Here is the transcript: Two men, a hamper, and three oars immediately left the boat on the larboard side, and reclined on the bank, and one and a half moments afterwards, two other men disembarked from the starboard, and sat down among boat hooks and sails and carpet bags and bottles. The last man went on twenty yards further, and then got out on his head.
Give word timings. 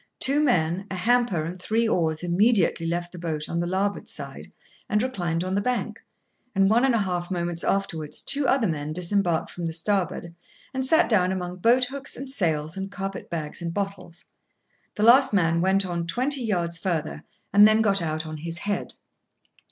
Two 0.19 0.39
men, 0.39 0.87
a 0.89 0.95
hamper, 0.95 1.45
and 1.45 1.61
three 1.61 1.87
oars 1.87 2.23
immediately 2.23 2.87
left 2.87 3.11
the 3.11 3.19
boat 3.19 3.47
on 3.47 3.59
the 3.59 3.67
larboard 3.67 4.09
side, 4.09 4.51
and 4.89 5.03
reclined 5.03 5.43
on 5.43 5.53
the 5.53 5.61
bank, 5.61 5.99
and 6.55 6.71
one 6.71 6.83
and 6.83 6.95
a 6.95 7.01
half 7.01 7.29
moments 7.29 7.63
afterwards, 7.63 8.19
two 8.19 8.47
other 8.47 8.67
men 8.67 8.93
disembarked 8.93 9.51
from 9.51 9.67
the 9.67 9.73
starboard, 9.73 10.35
and 10.73 10.83
sat 10.83 11.07
down 11.07 11.31
among 11.31 11.57
boat 11.57 11.85
hooks 11.85 12.17
and 12.17 12.31
sails 12.31 12.75
and 12.75 12.89
carpet 12.91 13.29
bags 13.29 13.61
and 13.61 13.75
bottles. 13.75 14.25
The 14.95 15.03
last 15.03 15.33
man 15.33 15.61
went 15.61 15.85
on 15.85 16.07
twenty 16.07 16.41
yards 16.43 16.79
further, 16.79 17.21
and 17.53 17.67
then 17.67 17.83
got 17.83 18.01
out 18.01 18.25
on 18.25 18.37
his 18.37 18.57
head. 18.57 18.95